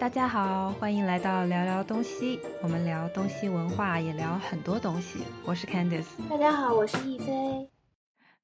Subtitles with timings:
[0.00, 2.38] 大家好，欢迎来到聊聊东西。
[2.62, 5.24] 我们聊东西文化，也聊很多东西。
[5.44, 6.06] 我是 Candice。
[6.30, 7.68] 大家好，我是亦菲。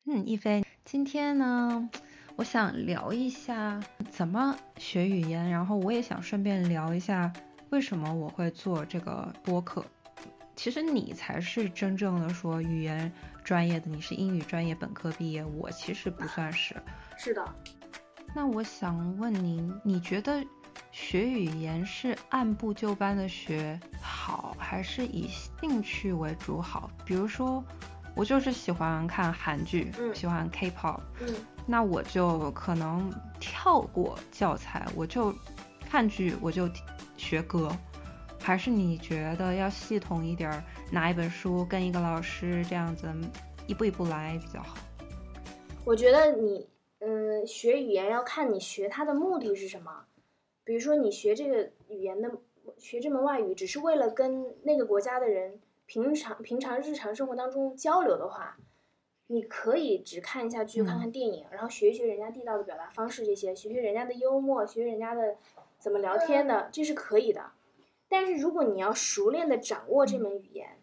[0.04, 1.88] 嗯，亦菲，今天呢，
[2.34, 3.80] 我想聊一下
[4.10, 7.32] 怎么学语言，然后我也想顺便聊一下
[7.70, 9.84] 为什么我会做这个播客。
[10.56, 13.10] 其实你才是真正的说语言
[13.44, 16.74] 专业的，你是英语专业本科毕业，我其实不算是。
[17.16, 17.44] 是的。
[18.34, 20.44] 那我想问您，你觉得？
[20.94, 26.88] 学语言是按部就班的学好，还是以兴趣为主好？
[27.04, 27.62] 比如说，
[28.14, 31.34] 我就是喜欢看韩剧，喜欢 K-pop，嗯，
[31.66, 35.34] 那我就可能跳过教材，我就
[35.80, 36.70] 看剧，我就
[37.16, 37.76] 学歌。
[38.40, 43.12] 还是你觉得要系统一点，拿一本书跟一个老师这样子
[43.66, 44.76] 一步一步来比较好？
[45.84, 46.68] 我觉得你，
[47.00, 49.90] 嗯，学语言要看你学它的目的是什么。
[50.64, 52.30] 比如说，你学这个语言的，
[52.78, 58.56] 学这门外语，只是为了跟那个国家的人平常平常日常生活当中交流的话，
[59.26, 65.36] 你可以只看一下剧，看看电影，然后学一学人家地道的表达方式，这些学学人家的幽默，学人家的
[65.78, 67.52] 怎么聊天的，这是可以的。
[68.08, 70.78] 但是如果你要熟练的掌握这门语言，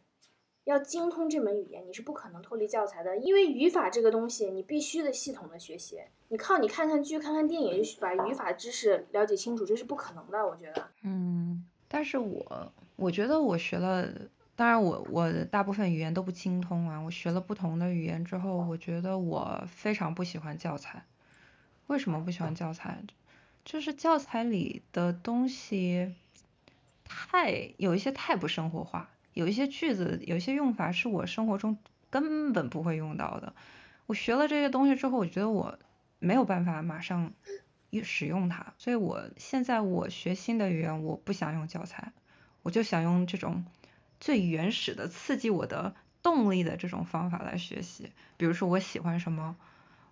[0.66, 6.00] 要精通这门语言，你是不可能脱离教材的，因为语法这个东西，你必须得系统的学习。
[6.30, 10.90] 你靠你看看剧、看看电影就把语法知识了解清楚，这是不可能的，我觉得。
[11.02, 14.08] 嗯，但是我我觉得我学了，
[14.56, 17.00] 当然我我大部分语言都不精通啊。
[17.00, 21.04] 我学了不同的语言之后，我觉得我非常不喜欢教材。
[21.88, 23.04] 为什么不喜欢教材？
[23.66, 26.16] 就是教材里的东西
[27.04, 31.78] 太有一些太不生活化，有一些句子、有一些用法是我生活中
[32.10, 33.54] 根本不会用到的。
[34.08, 35.78] 我学了这些东西之后，我觉得我。
[36.24, 37.34] 没有办法马上
[38.04, 42.14] 使用它，所以我现在我学新的语言，我不想用教材，
[42.62, 43.66] 我就想用这种
[44.20, 48.12] 最原始的刺激我的动力的这种方法来学习。
[48.38, 49.56] 比如说我喜欢什么，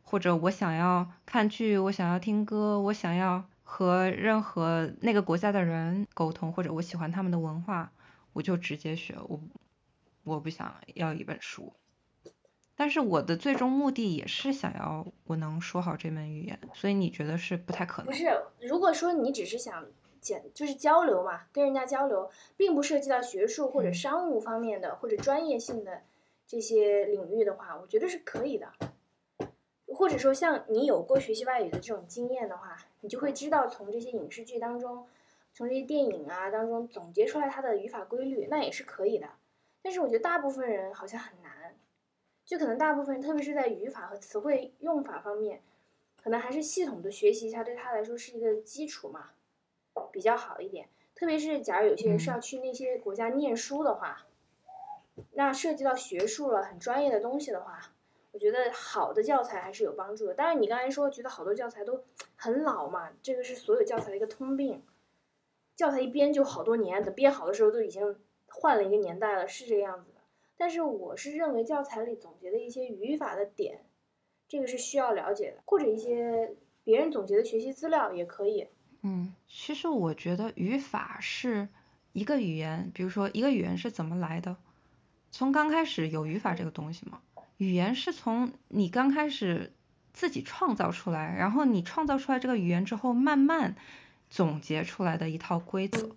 [0.02, 7.91] 或者我想要看剧，我想要听歌，我想要和任何那个国家的人沟通，或者我喜欢他们的文化，
[8.34, 9.16] 我就直接学。
[9.28, 9.40] 我
[10.23, 11.73] 我不想要一本书。
[12.75, 18.06] 但是我的最终目的也是想要我能说好这门语言，所以你觉得是不太可能？
[18.06, 19.85] 不是，如果说你只是想
[20.22, 26.03] 简就是交流嘛，跟人家交流，并不涉及到学术或者商务方面的或者专业性的
[26.47, 28.72] 这些领域的话，我觉得是可以的。
[29.88, 35.06] 或者说像你有过学习外语的这种经验的话，你就会知道从这些影视剧当中，
[35.53, 39.27] 从这些电影啊当中总结出来它的语法规律，那也是可以的。
[39.81, 41.75] 但是我觉得大部分人好像很难。
[42.45, 45.61] 就可能大部分人，特别是在语法和词汇用法方面，
[46.17, 49.29] 可能还是系统的学习一下，对他来说是一个基础嘛，
[50.11, 50.89] 比较好一点。
[51.13, 54.25] 特别是假如有些人是要去那些国家念书的话，
[55.33, 57.93] 那涉及到学术了，很专业的东西的话，
[58.31, 60.33] 我觉得好的教材还是有帮助的。
[60.33, 62.03] 当然，你刚才说觉得好多教材都
[62.35, 64.83] 很老嘛，这个是所有教材的一个通病，
[65.79, 68.17] 教材一编就好多年，等编好的时候都已经
[68.47, 70.19] 换了一个年代了，是这个样子的。
[70.57, 73.85] 但是我是认为教材里总结的一些语法的点，
[74.50, 76.53] 这个是需要了解的，或者一些
[76.84, 78.67] 别人总结的学习资料也可以。
[79.03, 81.69] 嗯，其实我觉得语法是
[82.11, 84.57] 一个语言，比如说一个语言是怎么来的，
[85.31, 87.22] 从刚开始有语法这个东西吗？
[87.56, 89.72] 语言是从你刚开始
[90.11, 93.78] 自己创造出来，然后你创造出来这个语言之后，慢慢
[94.29, 96.09] 总结出来的一套规则。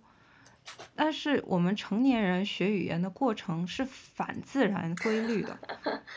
[0.95, 5.59] 但是我们成年人学语言的过程是反自然规律的，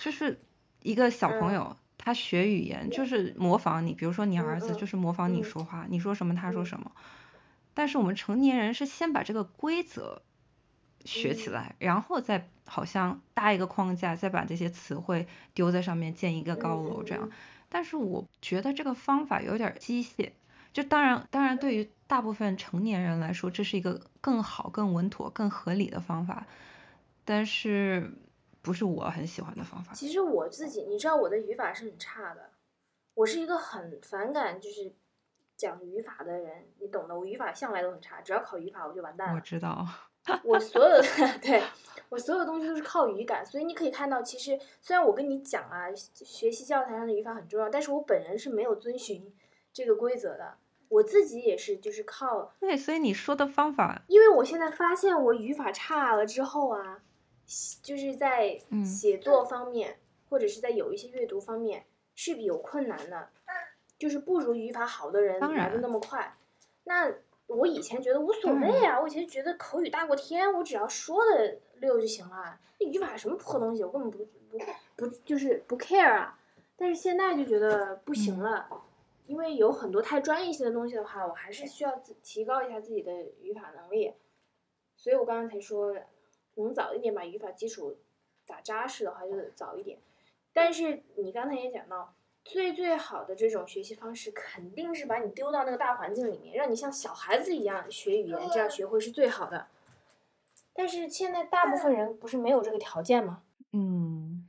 [0.00, 0.38] 就是
[0.82, 6.92] 一个小朋友他学语言就是模仿你，比如说你儿子就是模仿你说话，你说什么他说什么。
[7.74, 10.22] 但是我们成年人是先把这个规则
[11.04, 17.28] 学起来，然后再好像搭一个框架，再把这些词汇丢在上面建一个高楼这样。
[17.68, 20.30] 但是我觉得这个方法有点机械。
[20.76, 26.46] 就当然，当然，对于大部分成年人来说，这是一个更好、更稳妥、更合理的方法，
[27.24, 28.12] 但是
[28.60, 29.94] 不是我很喜欢的方法。
[29.94, 32.50] 其实我自己，你知道我的语法是很差的，
[33.14, 34.92] 我是一个很反感就是
[35.56, 37.18] 讲语法的人，你懂的。
[37.18, 39.34] 我语法向来都很差，只要考语法我就完蛋了。
[39.36, 39.88] 我知道，
[40.44, 41.02] 我所有的
[41.40, 41.62] 对
[42.10, 49.34] 我所有东西都是靠语感，所以你可以看到，其实虽然我跟你讲啊，学习教材上的语法很重要，但是我本人是没有遵循
[49.72, 50.58] 这个规则的。
[50.88, 57.00] 我自己也是，就是靠对，所以你说的方法，因为我现在发现我语法差了之后啊，
[57.82, 59.98] 就是在写作方面，
[60.28, 61.84] 或者是在有一些阅读方面
[62.14, 63.28] 是有困难的，
[63.98, 66.36] 就是不如语法好的人来的那么快。
[66.84, 67.12] 那
[67.48, 74.58] 我以前觉得无所谓啊，我以前觉得口语大过天，我只要说的溜就行了，那语法什么破东西，我根本不不
[74.96, 76.38] 不就是不 care 啊。
[76.76, 78.68] 但是现在就觉得不行了，
[79.26, 84.14] 因为有很多太专业性的东西的话，我还是需要自提高一下自己的语法能力。
[84.96, 85.94] 所以我刚刚才说，
[86.54, 87.96] 能早一点把语法基础
[88.46, 89.98] 打扎实的话，就早一点。
[90.52, 92.14] 但是你刚才也讲到。
[92.48, 99.66] 最最好的这种学习方式，肯定是把你丢到那个大环境里面，让你像小孩子一样学语言，这样学会是最好的。
[100.72, 103.42] 但是现在大部分人不是没有这个条件吗？
[103.72, 104.48] 嗯，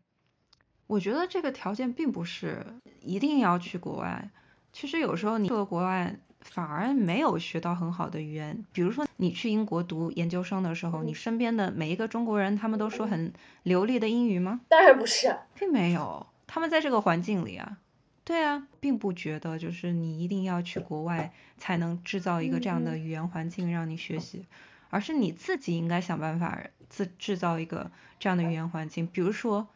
[0.86, 2.64] 我觉得这个条件并不是
[3.02, 4.30] 一定要去国外。
[4.80, 8.64] 其实有时候你去了国外，反而没有学到很好的语言。
[8.72, 13.34] 比如说你去英国读研究生的时候，你身边的每一个中国人，他们都说很
[13.64, 14.62] 流利的英语吗？
[14.70, 16.28] 当然不是，并没有。
[16.46, 17.80] 他们在这个环境里啊。
[18.24, 24.46] 对啊，并不觉得就是你一定要去国外才能制造一个这样的语言环境让你学习，
[24.92, 27.90] 而是你自己应该想办法自制造一个
[28.20, 29.08] 这样的语言环境。
[29.08, 29.68] 比如说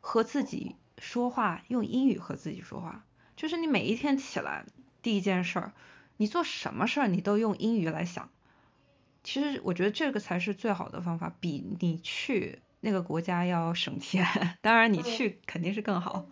[0.00, 3.04] 和自己说话，用英语和自己说话，
[3.36, 4.64] 就是你每一天起来
[5.02, 5.72] 第一件事儿，
[6.16, 8.30] 你做什么事儿你都用英语来想。
[9.22, 14.26] 其实我觉得这个才是最好的方法，比你去那个国家要省钱。
[14.62, 16.26] 当然你去肯定是更好。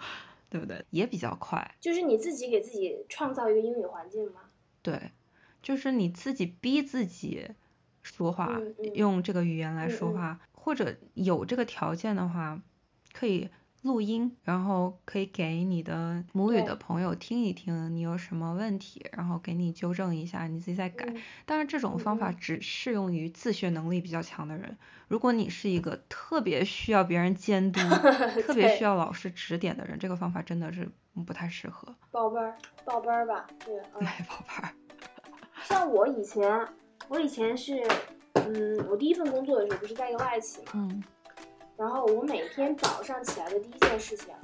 [0.51, 0.85] 对不对？
[0.91, 4.43] 也比较快，就是你自己给自己创造一个英语环境吗？
[4.83, 5.11] 对，
[5.61, 7.49] 就是你自己逼自己
[8.05, 8.61] 说话，
[8.95, 12.63] 用这个语言来说话，或者有这个条件的话，
[13.13, 13.49] 可以。
[13.85, 21.07] 录音，然后可以给你的母语的朋友听一听，你有什么问题，然后给你纠正一下，你自己再改。
[21.45, 24.75] 当然，这种方法只适用于自学能力比较强的人。
[25.07, 27.79] 如果你是一个特别需要别人监督、
[28.47, 30.91] 特别需要老师指点的人，这个方法真的是
[31.27, 31.95] 不太适合。
[32.11, 34.73] 报班儿，报班儿吧，对，对，报班儿。
[35.69, 36.67] 像我以前，
[37.09, 37.87] 我以前是，
[38.33, 41.05] 嗯，我第一份工作的时候不是在一个外企嘛，嗯。
[41.77, 44.35] 然后我每天早上起来的第一件事情，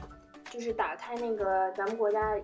[0.50, 2.36] 就是打开那个咱们国家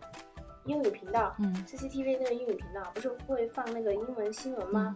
[0.64, 4.94] 英语频道，嗯，CCTV 那个英语频道不是会放那个英文新闻吗？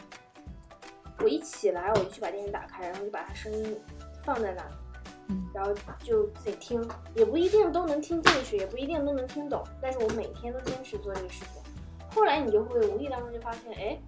[1.18, 3.76] 我一起来我就去把电视打开，然后就把它声音
[4.24, 4.62] 放在那，
[5.28, 11.62] 嗯，然后就自己听，也不一定都能听进去，也不一定都能听懂，但是我每天都坚持做这个事情。
[12.14, 13.98] 后来你就会无意当中就发现，哎，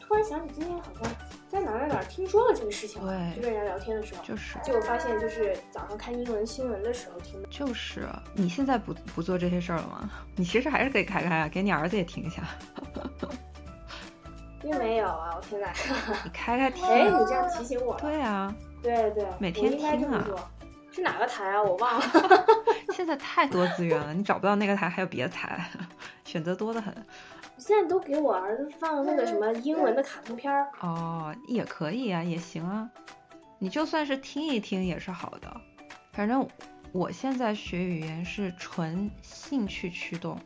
[0.00, 1.25] 突然想起今天好像。
[1.48, 3.00] 在哪哪哪听说了这个事情？
[3.02, 7.48] 对，就跟人家聊天的时候，就是，就发现就是早上看英文新闻的时候听的。
[7.48, 10.10] 就是，你现在不不做这些事儿了吗？
[10.34, 12.42] 你其实还是可以开开啊，给你儿子也听一下。
[14.60, 15.72] 并没有啊，我现在。
[16.24, 16.84] 你开开 听。
[16.84, 18.00] 哎，你这样提醒我了。
[18.00, 18.52] 对啊。
[18.82, 19.24] 对对。
[19.38, 20.26] 每天听啊。
[20.96, 21.62] 是哪个台啊？
[21.62, 22.06] 我忘了。
[22.94, 25.70] 现在太多资源了，你找不到那个台，还有别的台，
[26.24, 26.90] 选择多得很。
[27.58, 32.88] 现在都给我儿子放那个什么英文的卡通片儿哦，也可以啊，也行啊。
[33.58, 35.54] 你就算是听一听也是好的。
[36.12, 36.48] 反正
[36.92, 40.40] 我现在学语言是纯兴趣驱动，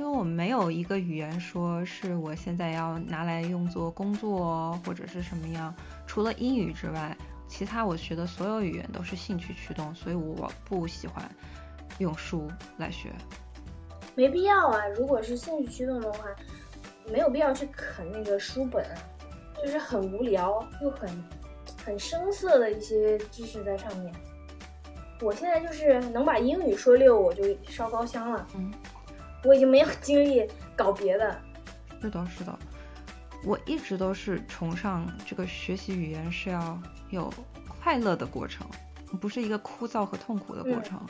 [0.00, 5.72] 因为我没有一个语言说是我现在要拿来用作工作或者是什么样。
[6.08, 7.16] 除了英语之外，
[7.52, 11.30] 其他我学的所有语言都是兴趣驱动，所以我不喜欢
[11.98, 13.12] 用书来学。
[14.14, 14.88] 没必要啊！
[14.96, 16.24] 如果是兴趣驱动的话，
[17.10, 18.82] 没有必要去啃那个书本，
[19.62, 21.24] 就是很无聊又很
[21.84, 24.10] 很生涩的一些知识在上面。
[25.20, 28.46] 我现在就是能把英语说溜，我就烧高香了。
[28.56, 28.72] 嗯，
[29.44, 31.38] 我已经没有精力搞别的。
[32.00, 32.58] 是的，是的，
[33.44, 36.80] 我一直都是崇尚这个学习语言是要
[37.16, 37.32] 有
[37.66, 38.66] 快乐的过程，
[39.20, 41.00] 不是一个枯燥和痛苦的过程。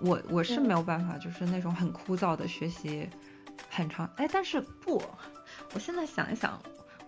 [0.00, 3.08] 我我是没有办法，就是那种很枯燥的学习，
[3.70, 5.00] 很长哎，但是不，
[5.74, 6.60] 我现在想一想，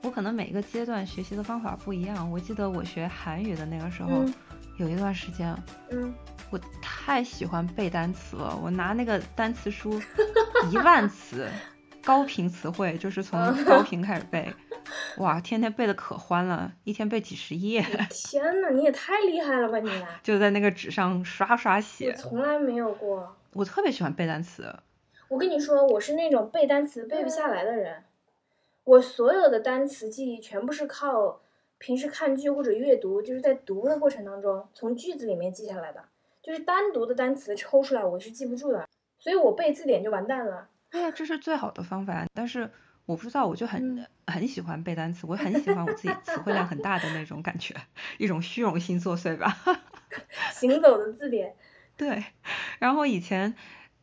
[0.03, 2.31] 我可能每个阶段学习的方法不一样。
[2.31, 4.25] 我记得我学韩语的那个时候，
[4.79, 5.57] 有一段时间，
[5.91, 6.15] 嗯，
[6.51, 10.01] 我太喜欢背单词了，我拿那个单词书
[10.71, 11.49] 一万 词，
[12.05, 14.55] 高频词汇，就是从高频开始背。
[15.19, 17.83] 哇，天天背的可欢了，一天背几十页。
[18.11, 19.91] 天呐，你也太厉害了吧你！
[20.23, 22.11] 就在那个纸上刷刷写。
[22.11, 23.37] 我从来没有过。
[23.53, 24.75] 我特别喜欢背单词。
[25.29, 28.05] 我跟你说，我是那种背单词背不下来的人。
[28.85, 31.41] 我所有的单词记忆全部是靠
[31.79, 36.05] 平时看剧或者阅读，就是在读的过程当中从句子里面记下来的。
[36.43, 38.87] 就是单独的单词抽出来我是记不住的，
[39.19, 40.69] 所以我背字典就完蛋了。
[40.91, 42.71] 哎呀，这是最好的方法，但是。
[43.07, 47.75] 我不知道，我就很很喜欢背单词，我很喜欢我自己词汇量很大的那种感觉，
[48.19, 49.57] 一种虚荣心作祟吧。
[50.53, 51.55] 行走的字典。
[51.97, 52.25] 对，
[52.79, 53.55] 然后以前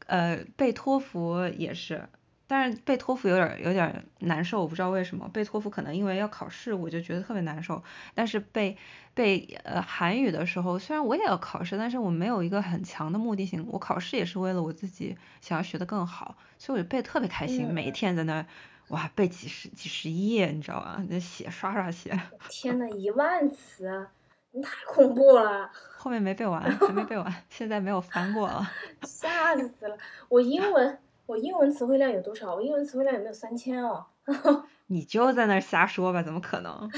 [0.07, 2.07] 呃背托福也是，
[2.47, 7.83] 但是背托福有点有点难受，我不知道为什么背托福可能因为要考试，我就觉得特别难受。
[8.13, 8.77] 但是背
[9.13, 18.45] 背呃韩语的时候，虽然我也要考试，但是我没有一个很强的目的性，我考试也是为了我自己想要学得更好，所以我就背特别开心，每一天在那
[18.91, 21.03] 哇背几十几十页，你知道吧？
[21.09, 22.17] 那写刷刷写。
[22.49, 24.07] 天呐，一万词，
[24.51, 25.69] 你太恐怖了。
[25.97, 28.69] 后面没背完，还没背完，现在没有翻过了。
[29.03, 29.97] 吓死了，
[30.29, 30.99] 我英文。
[31.27, 32.53] 我英文词汇量有多少？
[32.53, 34.05] 我英文词汇量有没有三千哦？
[34.87, 36.91] 你就在那瞎说吧，怎么可能？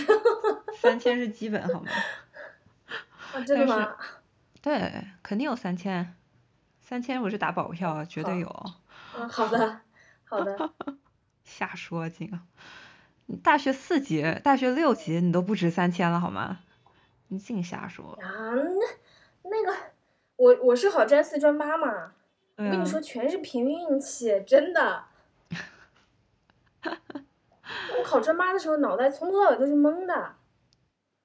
[0.81, 1.91] 三千是基本好吗？
[3.35, 3.95] 啊，真的吗？
[4.63, 6.15] 对，肯定有三千，
[6.81, 8.65] 三千我是打保票，绝对有。
[9.15, 9.81] 嗯，好的，
[10.23, 10.71] 好的。
[11.43, 12.39] 瞎说，这个，
[13.25, 16.59] 你大学四级、大学六级你都不值三千了好吗？
[17.27, 18.17] 你净瞎说。
[18.21, 19.73] 啊，那那个，
[20.35, 22.11] 我我是好专四专八嘛。
[22.55, 25.05] 我跟你说，全是凭运气，真的。
[26.83, 30.35] 我考专八的时候，脑袋从头到尾都是懵的。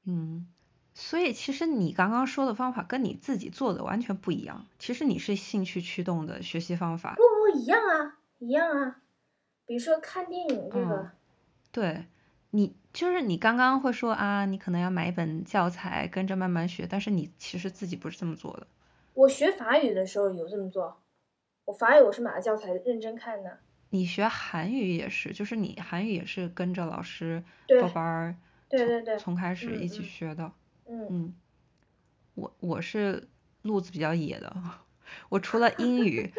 [0.06, 0.46] 嗯，
[0.94, 4.64] 所以其实你刚刚说的方法跟你自己做的完全不一样。
[4.78, 7.14] 其实你是兴趣驱动的学习方法。
[7.16, 8.96] 不不一样啊，一样啊。
[9.68, 11.10] 比如说看电影这个。
[11.70, 12.06] 对，
[12.52, 18.66] 你就是你刚刚会说啊，你可能要买一本教材跟着慢慢学，但是你其实自己不是这么做的。
[19.12, 21.02] 我学法语的时候有这么做。
[21.66, 23.58] 我法语我是买了教材认真看的。
[23.90, 27.44] 你学韩语也是，就是你韩语也是跟着老师
[27.82, 28.36] 报班儿，
[28.70, 30.50] 对对对，从开始一起学的。
[30.86, 31.34] 嗯嗯。
[32.34, 33.28] 我我是
[33.62, 34.56] 路子比较野的，
[35.28, 36.32] 我除了英语，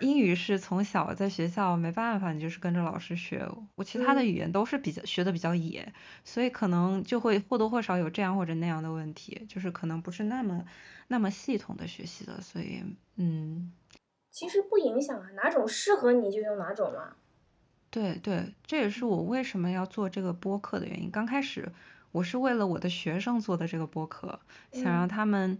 [0.00, 3.46] 英语是从小在学校没办法，你就是跟着老师学。
[3.74, 5.92] 我其他的语言都是比较学的比较野，
[6.24, 10.64] 所以可能就会或多或少有这样或者那样的问题，就是可能不是那么
[11.08, 12.82] 那么系统的学习的，所以
[13.16, 13.72] 嗯。
[14.30, 17.14] 其实不影响啊，哪种适合你就用哪种嘛。
[17.88, 21.10] 对对，这也是我为什么要做这个播客的原因。
[21.10, 21.72] 刚开始
[22.12, 24.38] 我是为了我的学生做的这个播客，
[24.72, 25.58] 想让他们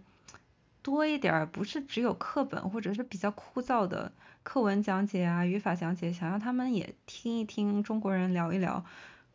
[0.87, 4.09] 多一点，不是只有课本或者是比较枯燥的
[4.43, 8.85] 课文讲解啊、语法讲解，想让他们也听一听中国人聊一聊，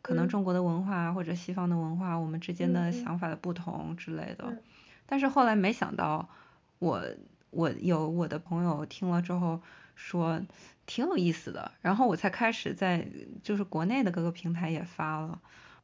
[0.01, 4.57] 可能中国的文化或者西方的文化，我们之间的想法的不同之类的。
[5.05, 6.27] 但是后来没想到
[6.79, 7.03] 我。
[7.55, 9.61] 我有我的朋友听了之后
[9.93, 10.41] 说
[10.87, 13.07] 挺有意思的，然后我才开始在
[13.43, 15.39] 就是国内的各个平台也发了，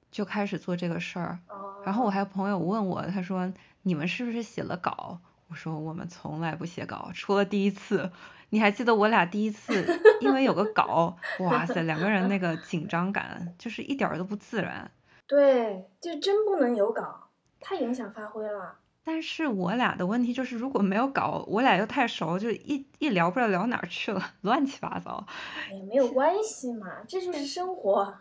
[0.09, 1.37] 就开始做这个事儿。
[1.85, 5.19] 然后我还有朋友问我，他说你们是不是写了稿？
[5.49, 8.11] 我说我们从来不写稿，除了第一次。
[8.51, 9.85] 你还记得我俩第一次
[10.21, 14.89] 因为有个稿，哇塞，两个人那个紧张感就是一点都不自然。
[15.27, 17.29] 对，就真不能有稿，
[17.59, 18.75] 太影响发挥了。
[19.03, 25.23] 但是我俩的问题就是，如果没有稿，我俩又太熟，就一一聊不知道聊哪儿去了， 乱七八糟。
[25.69, 28.17] 哎呀，没有关系嘛，这就是生活。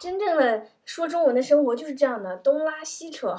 [0.00, 3.36] 真正的说中文的生活就是这样的，东拉西扯。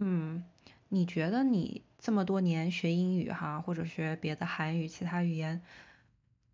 [0.00, 0.44] 嗯，
[0.88, 5.62] 你觉得你这么多年学英语哈，或者学别的韩语、其他语言，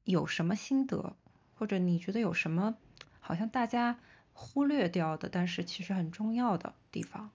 [0.05, 1.15] 有什么心得？
[1.57, 2.77] 或者你觉得有什么
[3.21, 3.99] 好像大家
[4.33, 7.31] 忽略掉的，但是其实很重要的地方？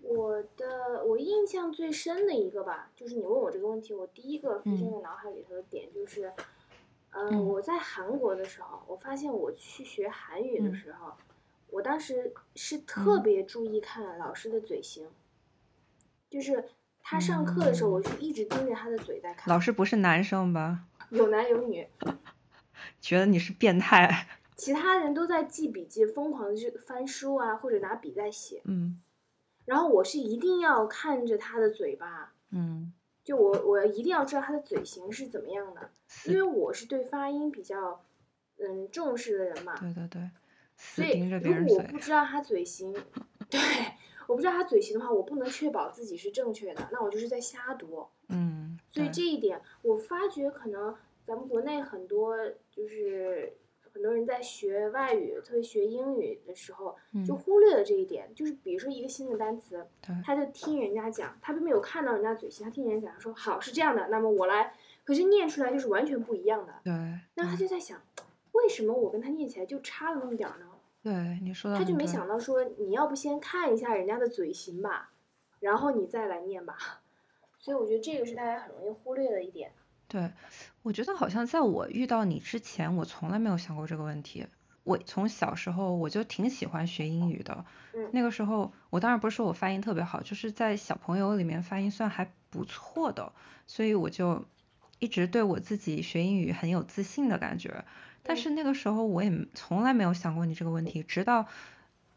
[0.00, 6.32] 我的我印象最深的一个吧，就是你问我这个问题，我第一个浮现在脑海里头的点就是，
[7.10, 11.14] 嗯，我在韩国的时候，我发现我去学韩语的时候，
[11.70, 15.06] 我当时是特别注意看老师的嘴型，
[16.34, 16.64] 就是
[17.00, 19.54] 他上课的时候，我就一直盯着他的嘴在看。
[19.54, 20.86] 老师不是男生吧？
[21.10, 21.86] 有男有女。
[23.00, 24.26] 觉得你是变态。
[24.56, 28.60] 其他人都在记笔记，疯狂的去翻书啊，或者拿笔在写。
[28.64, 29.00] 嗯。
[29.64, 35.90] 然后我是一定要看着他的嘴巴，嗯，就我我一定要知道他的嘴型是怎么样的，
[36.26, 38.04] 因为我是对发音比较
[38.58, 39.76] 嗯重视的人嘛。
[39.78, 40.30] 对对对。
[40.76, 42.92] 所以如果我不知道他嘴型，
[43.48, 43.60] 对，
[44.26, 48.06] 我不知道他嘴型的话，我不能确保自己是正确的，那我就是在瞎读。
[48.28, 48.78] 嗯。
[48.90, 50.94] 所以这一点，我发觉可能
[51.26, 52.36] 咱们国内很多
[52.70, 53.56] 就是。
[53.94, 58.28] 很多人在学外语，特别学英语的时候，就忽略了这一点。
[58.34, 59.86] 就是比如说一个新的单词，
[60.24, 66.74] 他就听人家讲，他并没有看到人家嘴型，他听人家讲说好是这样的，那么我来，可是念出来就是完全不一样的。
[66.82, 66.92] 对。
[67.34, 68.02] 那他就在想，
[68.50, 70.66] 为什么我跟他念起来就差了那么点儿呢？
[71.04, 71.76] 对，你说的。
[71.76, 75.10] 他就没想到说，你要不先看一下人家的嘴型吧，
[75.60, 76.78] 然后你再来念吧。
[77.60, 79.70] 所以我觉得这个是大家很容易忽略的一点。
[80.08, 80.32] 对，
[80.82, 84.46] 我觉得好像在我遇到你之前，我从来没有想过这个问题。
[84.82, 87.64] 我从小时候我就挺喜欢学英语的，
[88.12, 93.32] 那个时候我当然不是说我发音特别好，就是在小朋友里面发音算还不错的，
[93.66, 94.44] 所以我就
[94.98, 97.84] 一直对我自己学英语很有自信的感觉，
[98.24, 101.46] 但嗯是那个时候我也从来没有想过你这个问题，直到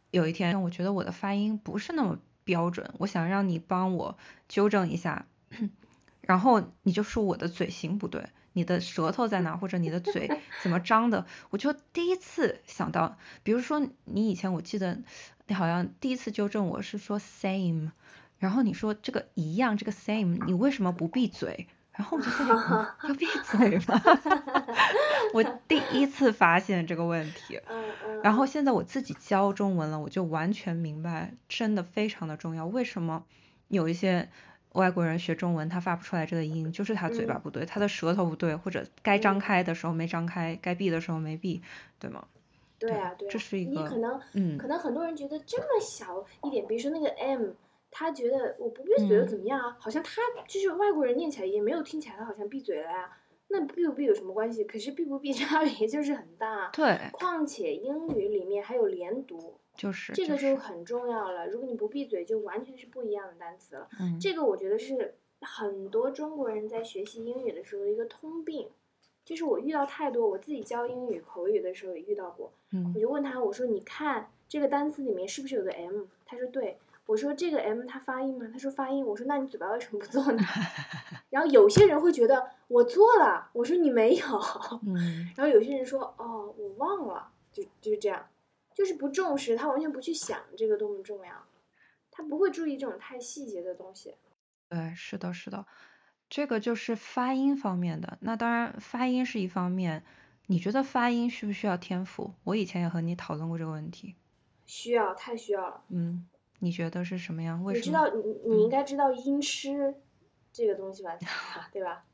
[0.10, 5.28] 有一天我觉得我的发音不是那么标准，我想让你帮我纠正一下，
[6.22, 10.30] 然后你就说我的嘴型不对，你的舌头在哪，或者你的嘴
[10.64, 14.98] 怎么张的，我就第一次想到，比如说你以前我记得
[15.46, 17.92] 你好像第一次纠正我是说 same，
[18.40, 21.68] 然后你说这个一样，这个 same，你为什么不闭嘴？
[21.98, 24.01] 然后我就在想，嗯要闭嘴吗？
[25.34, 27.60] 我第一次发现这个问题。
[28.24, 32.66] 然后现在我自己教中文了，我就完全明白，真的非常的重要。
[32.68, 33.24] 为什么
[33.68, 34.30] 有一些
[34.74, 41.62] 外国人学中文他发不出来这个音，就是他嘴巴嗯不对，他的舌头不对，或者该张嗯开的时候没张开，该闭的时候没闭，
[42.00, 42.24] 对吗？
[42.80, 47.50] 对对啊对啊，这是一个你可能嗯可能很多人觉得这么小一点，比如说那个 M，
[48.00, 49.75] 他觉得我不闭嘴又嗯怎么样啊？
[49.80, 53.18] 好像他就是外国人念起来也没有听起来他好像闭嘴了呀。
[53.48, 54.66] 那闭不闭有什么关系？
[54.66, 56.70] 可是闭不闭差别就是很大。
[56.72, 61.48] 对，况且英语里面还有连读，就是这个就就是很重要了。
[61.48, 63.89] 如果你不闭嘴，就完全是不一样的单词了。
[64.00, 68.70] 嗯这个我觉得是很多中国人在学习英语的时候的一个通病，
[69.25, 72.54] 就是我遇到太多，我自己教英语口语的时候也遇到过。
[72.74, 76.04] 嗯我就问他，我说你看这个单词里面是不是有个 m？
[76.27, 76.77] 他说对。
[77.08, 78.48] 我说这个 m 它发音吗？
[78.52, 79.04] 他说发音。
[79.04, 80.44] 我说那你嘴巴为什么不做呢？
[81.32, 84.26] 然后有些人会觉得我做了，我说你没有。
[84.86, 88.28] 嗯 然后有些人说哦我忘了，就就是这样，
[88.76, 91.32] 就是不重视，他完全不去想这个多么重要，
[92.12, 94.16] 他不会注意这种太细节的东西。
[94.70, 95.66] 对，是的，是的，
[96.30, 98.18] 这个就是发音方面的。
[98.22, 100.04] 那当然，发音是一方面。
[100.50, 102.34] 你觉得发音需不需要天赋？
[102.46, 104.16] 我以前也和你讨论过这个问题。
[104.66, 105.84] 需要，太需要了。
[105.90, 106.26] 嗯，
[106.60, 107.64] 你觉得是什么样？
[107.64, 107.82] 为什么？
[107.82, 109.96] 你知道，你你应该知道音痴
[110.52, 111.18] 这个东西吧？
[111.72, 112.06] 对吧？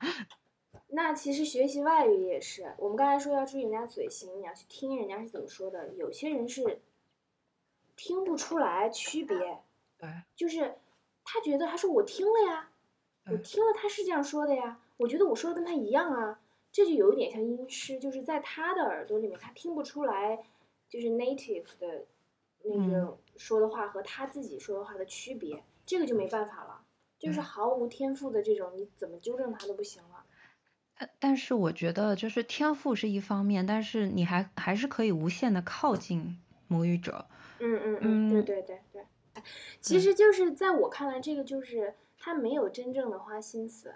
[0.88, 5.92] 那其实学习外语也是，我们刚才说要注意人家嘴型，你要去听人家是怎么说的。
[5.94, 6.80] 有些人是
[7.96, 9.36] 听不出来区别，
[9.98, 10.76] 对，就是
[11.24, 12.70] 他觉得他说我听了呀，
[13.26, 20.44] 我听了他是这样说的呀，我觉得我说的跟他一样啊，这就有一点像音痴，就是在他的耳朵里面他听不出来，
[20.88, 22.04] 就是 native 的
[22.62, 26.82] 那嗯个说的话和他自己说的话的区别，这个就没办法了，
[27.18, 30.24] 就是毫无天赋的这种，你怎么纠正他都不行了。
[30.96, 37.26] 但但是我觉得就是天赋是一方面，但是你还还是可以无限的靠近母语者。
[37.58, 39.42] 嗯嗯嗯，对嗯对对对，
[39.80, 43.94] 其实就是在我看来，这个就是他没有真正的花心思。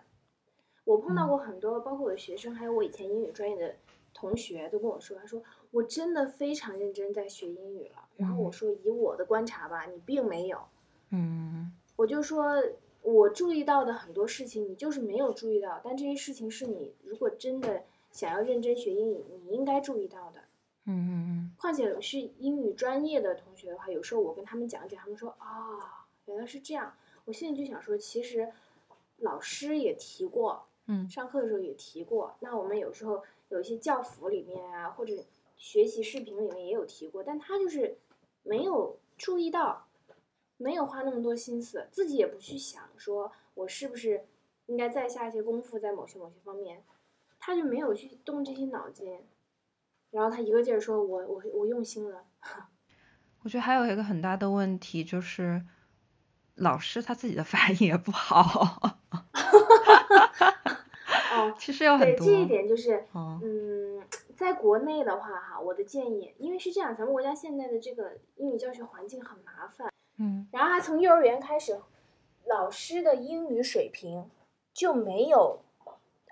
[0.85, 3.77] 我碰到嗯过很多，包括我的学生，还有我以前英语专业的
[4.14, 8.09] 同学，都跟我说，他说我真的非常认真在学英语了。
[8.16, 10.61] 然后我嗯说，以我的观察吧，你并没有。
[11.11, 12.62] 嗯我就说，
[13.03, 20.40] 我注意到的很多事情，你就是没有注意到，但这些事情是你如果真的想要认真学英语，你应该注意到的。
[20.85, 26.94] 嗯嗯嗯况且是英语专业的同学的话，有时候我跟他们讲解，他们说啊、原来是这样。
[27.25, 28.51] 我现在就想说，其实
[29.18, 32.35] 老师也提过，嗯上课的时候也提过。
[32.40, 35.24] 那我们有时候有一些教辅里面啊，或者
[35.56, 37.98] 学习视频里面也有提过，但他就是
[38.42, 39.88] 没有注意到，
[40.56, 44.26] 没有花那么多心思，自己也不去想，说我是不是
[44.66, 46.84] 应该再下一些功夫在某些某些方面，
[47.38, 49.18] 他就没有去动这些脑筋。
[50.11, 52.24] 然后他一个劲儿说我我我用心了，
[53.44, 55.64] 我觉得还有一个很大的问题就是，
[56.54, 59.00] 老师他自己的 发音也不好。
[61.38, 62.27] 哦，其实有很对，多。
[62.27, 64.03] 这一点就是，哦嗯，
[64.37, 71.79] 在国内的话哈，我的建议，因为是这样，咱们国家现在的这个英语教学环境很麻烦，嗯然后还从幼儿园开始，
[72.46, 74.29] 老师的英语水平
[74.72, 75.61] 就没有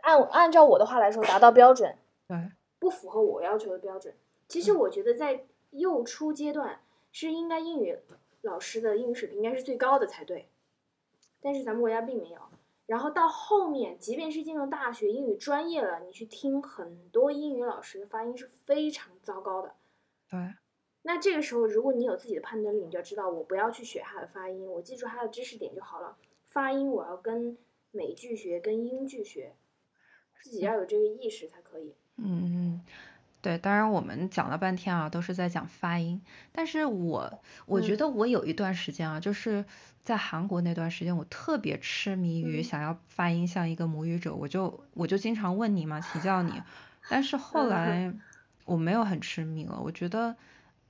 [0.02, 1.96] 按按照我的话来说达到标准，
[2.28, 2.36] 对，
[2.78, 4.14] 不符合我要求的标准。
[4.48, 7.98] 其实我觉得在幼初阶段是应该英语
[8.42, 10.48] 老师的英语水平应该是最高的才对，
[11.40, 12.38] 但是咱们国家并没有。
[12.86, 19.74] 然后到后面，即便是进入大学英语专业了，你去听很多英语老师的发音是非常糟糕的。
[20.30, 20.38] 对，
[21.02, 26.16] 那这个时候，如果你有自己的判断力，你就要知道，我不要去学他的发音，我记住他的知识点就好了。
[26.44, 27.58] 发音我要跟
[27.90, 29.54] 美剧学，跟英剧学，
[30.40, 31.94] 自己要有这个意识才可以。
[32.18, 32.65] 嗯嗯，
[33.42, 36.20] 对，当然我们讲了半天啊，都是在讲发音，
[36.52, 37.96] 但是我我觉嗯。
[37.96, 39.64] 得我有一段时间啊，就是
[40.02, 42.64] 在韩国那段时间，我特别痴迷于嗯。
[42.64, 46.62] 想要发音像一个母语者，我就我就经常问你嘛，请教你，
[47.06, 48.12] 但是后嗯来
[48.64, 50.34] 我没有很痴迷了，我觉得，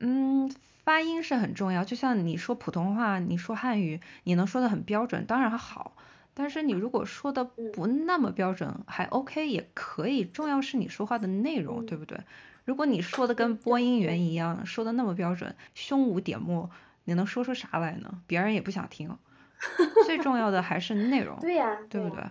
[0.00, 0.50] 嗯，
[0.84, 5.92] 发音是很重要，就像你说普通话，你说汉语，你能说的很标准，当然好。
[6.38, 10.22] 但是你如果说的不那么标准，还 OK 也可以。
[10.22, 12.20] 重要是你说话的内容，对不对？
[12.66, 16.70] 如果你说的跟播音员一样，说的那么标准，胸无点墨，
[17.04, 18.20] 你能说出啥来呢？
[18.26, 19.16] 别人也不想听。
[20.04, 22.22] 最重要的还是内容，对呀，对不对？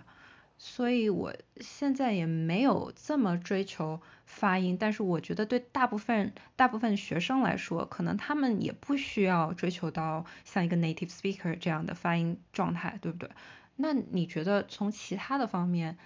[0.58, 13.28] 所以我现在也没有这么追求发音，但是我觉得对大部分大部分学生来说，可能他们也不需要追求到像一个 native speaker 这样的发音状态，对不对？
[13.76, 15.96] 那你觉得从其他的方面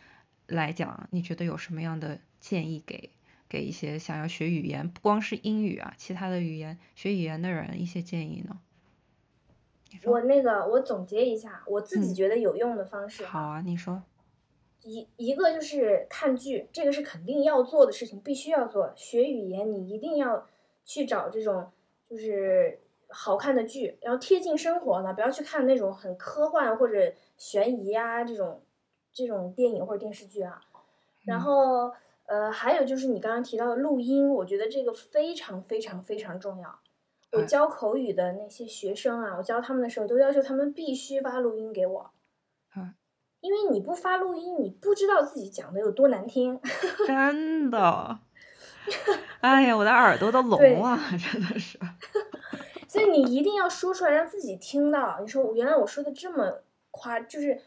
[0.47, 3.11] 来讲，你觉得有什么样的建议给
[3.49, 8.61] 给一些想要学语言，不光是英语啊，其他的语言学语言的人一些建议呢？
[10.05, 13.25] 我那个我总结一下，我自己觉得有用的方式。
[13.25, 14.03] 好啊，你说。
[14.83, 18.93] 一一个就是看剧，这个是肯定要做的事情，必须要做。
[18.97, 20.49] 学语言你一定要
[20.87, 21.71] 去找这种
[22.09, 28.63] 就是好看的剧，然后贴近生活的，不要去看那种很科幻或者悬疑啊这种
[29.13, 30.61] 这种电影或者电视剧啊。
[31.25, 31.93] 然后
[32.27, 36.79] 呃还有就是你刚刚提到的录音，我觉得这个非常非常非常重要。
[37.33, 42.11] 我教口语的那些学生啊，我教他们的时候都要求他们必须发录音给我。
[43.41, 46.61] 因为你不发录音，你不知道自己讲的有多难听。
[47.09, 48.19] 真的，
[49.41, 51.79] 哎呀，我的耳朵都聋了，真的是。
[52.91, 55.21] 所以你一定要说出来，让自己听到。
[55.21, 57.63] 你说原来我说的这么夸，就是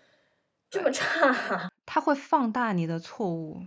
[0.69, 1.71] 这么差。
[1.87, 3.61] 他会放大你的错误。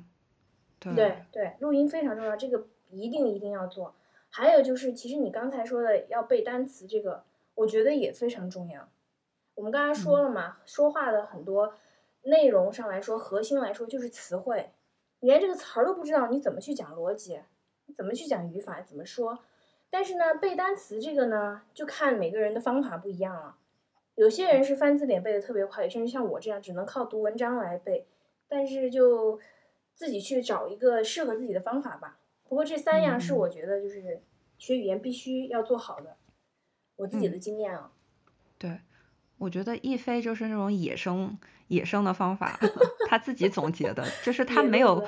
[0.78, 3.94] 对对，录音非常重要，这个一定一定要做。
[4.28, 8.90] 还有就是，其实你刚才说的要背单词，这个我觉得也非常重要。
[9.54, 11.72] 我们刚才说了嘛，说话的很多。
[12.24, 14.72] 内容上来说，核心来说就是词汇，
[15.20, 17.40] 你连这个词儿都不知道，你怎么去讲逻辑？
[17.96, 18.82] 怎么去讲语法？
[18.82, 19.38] 怎么说？
[19.90, 23.56] 但是呢，背单词这个呢，就看每个人的方法不一样了。
[24.14, 28.06] 有些人是翻字典背的特别快，有些人像我这样只能靠读文章来背。
[28.48, 29.40] 但是就
[29.94, 32.18] 自己去找一个适合自己的方法吧。
[32.48, 34.22] 不过这三样是我觉得就是
[34.58, 36.16] 学语言必须要做好的，
[36.96, 37.90] 我自己的经验啊。
[38.58, 38.78] 对。
[39.38, 42.58] 我觉得亦飞就是那种野生野生的方法，
[43.06, 45.06] 他自己总结的，就是他没有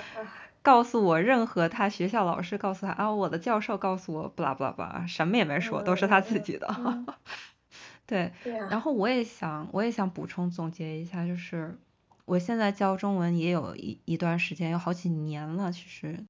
[0.68, 6.68] 告诉我任何他学校老师告诉他啊，我的教授告诉我，不啦不啦不啦，什么也没说，都是他自己的。
[8.04, 8.31] 对，
[8.68, 11.78] 然后我也想我也想补充总结一下，就是
[12.26, 16.26] 我现在教中文也有一一段时间，有好几年了，其实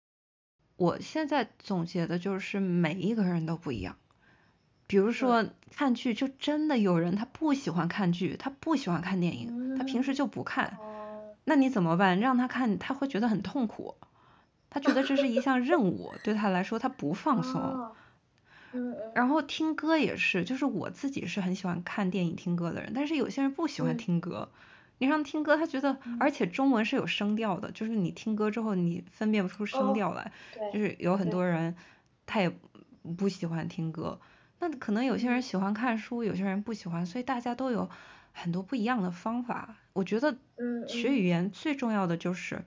[0.77, 3.96] 我现在总结的就是每一个人都不一样。
[4.87, 10.79] 比如说看剧，就真的有人他不喜欢看剧，他不喜欢看电影，他平时就不看。
[11.42, 12.20] 那你怎么办？
[12.20, 13.96] 让他看，他会觉得很痛苦，
[14.70, 17.90] 他觉得这是一项任务，对他来说他不放松。
[19.14, 24.50] 然后听歌也是，就是我自己是很喜欢看电影听歌的人，但是有些人不喜欢听歌。
[24.98, 30.33] 你让听歌，他觉得，而且中文是有声调的，就是你听歌之后你分辨不出声调来。
[30.72, 31.74] 就是有很多人
[32.26, 32.52] 他也
[33.16, 34.20] 不喜欢听歌。
[34.59, 37.88] 那可能有些人喜欢看书，有些人不喜欢，所以大家都有
[38.33, 39.76] 很多不一样的方法。
[39.92, 40.37] 我觉得，
[40.88, 42.64] 学语言最重要的就是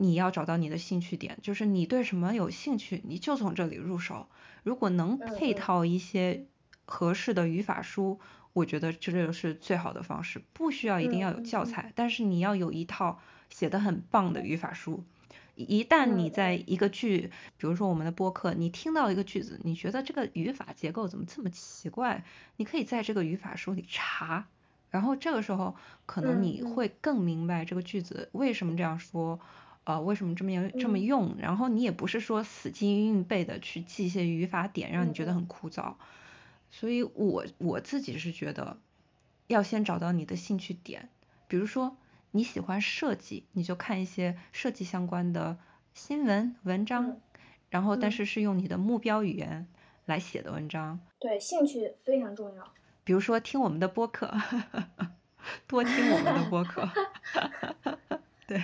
[0.00, 4.26] 你要找到你的兴趣点，就是你对什么有兴趣，你就从这里入手。
[4.62, 6.46] 如果能配套一些
[6.86, 8.18] 合适的语法书，
[8.54, 10.42] 我觉得这就是最好的方式。
[10.54, 15.04] 不需要一定要有教材，但是你要有一套写的很棒的语法书。
[15.54, 22.24] 一旦你在一个句，比如说我们的播客，你听到一个句子，你觉得这个语法结构怎么这么奇怪？
[22.56, 24.46] 你可以在这个语法书里查，
[24.88, 29.38] 然后这个时候可能你会更明白这个句子为什么这样说，
[29.84, 31.36] 呃，为什么这么这么用。
[31.38, 35.94] 然后你也不是说死记硬背的去记一些语法点，让你觉得很枯燥。
[36.70, 38.78] 所以我我自己是觉得，
[39.46, 41.08] 要先找到你的兴趣点，
[41.48, 41.96] 比如说。
[42.32, 45.58] 你喜欢设计，你就看一些设计相关的
[45.94, 47.16] 新闻文章，
[47.70, 49.66] 然后但是是用你的目标语言
[50.06, 51.00] 来写的文章。
[51.18, 52.72] 对，兴趣非常重要。
[53.02, 54.32] 比如说听我们的播客，
[55.66, 56.88] 多听我们的播客。
[58.46, 58.62] 对。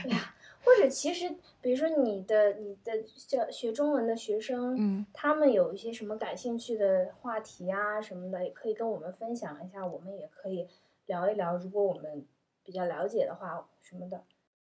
[0.67, 2.93] 或者其实，比如说你的你的
[3.29, 10.67] 教学中文的学生，嗯，他们有一些什么感兴趣的话题啊什么的，也可以跟我们分享一下，我们也可以
[11.07, 11.57] 聊一聊。
[11.57, 12.27] 如果我们
[12.65, 14.25] 比较了解的话，什么的，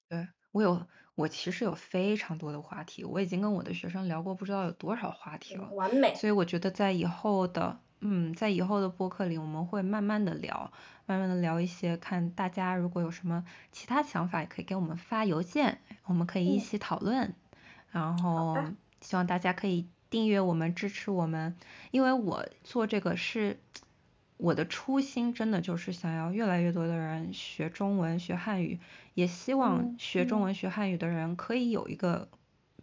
[0.09, 0.81] 对我有，
[1.13, 6.15] 我其实有非常多的话题，我已经跟我的学生聊过不知道有多少话题了，完美。
[6.15, 10.71] 所以我觉得在以后的，嗯，在以后的播客里，我们会慢慢的聊，
[11.05, 17.33] 慢慢的聊一些，看大家如果有什么其他想法，也可以给我们发邮件，我们可以一起讨论。
[17.91, 18.57] 然后
[19.01, 21.55] 希望大家可以订阅我们，支持我们，
[21.91, 23.59] 因为我做这个是。
[24.37, 28.77] 我的初心真的就是想要越来越多的人学中文、学汉语，
[29.13, 32.27] 也希望嗯学中文、学汉语的人可以有一个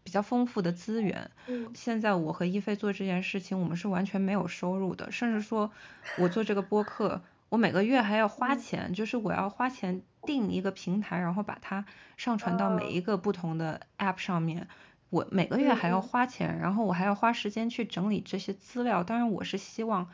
[0.03, 1.31] 比较丰富的资源。
[1.49, 5.71] 嗯现在我和一菲做这件事情，我们是完全没有收入的，甚至说
[6.17, 11.85] 我做这个播客，我每个月还要花嗯钱，就是我要花钱订一个平台，然后把它
[12.17, 14.67] 上传到每哦一个不同的 app 上面。
[15.11, 19.03] 我每个月还要花钱，然后我还要花时间去整理这些资料。
[19.03, 20.09] 当然，我是希望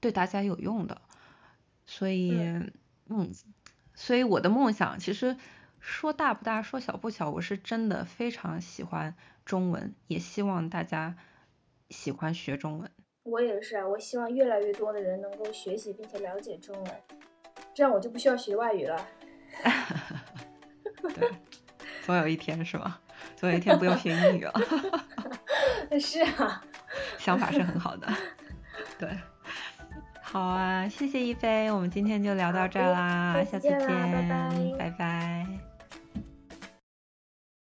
[0.00, 1.02] 对大家有用的，
[1.84, 2.32] 所以，
[3.08, 3.34] 嗯，
[3.94, 5.36] 所以我的梦想其实
[5.80, 11.16] 说大不大，说小不小，我是真的非常喜欢中文，也希望大家
[11.90, 12.90] 喜欢学中文。
[13.30, 16.92] 我也是啊，我希望越来越多的人能够学习并且了解中文，
[17.74, 19.06] 这样我就不需要学外语了。
[21.14, 21.28] 对，
[22.02, 22.98] 总有一天是吗？
[23.36, 24.52] 总有一天不用学英语了，
[26.00, 26.62] 是啊，
[27.18, 28.08] 想法是很好的。
[28.98, 29.08] 对，
[30.20, 34.90] 好啊，谢谢一菲，我们今天就聊到这儿啦，下次见拜，拜拜拜